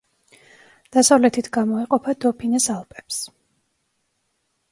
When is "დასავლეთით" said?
0.95-1.49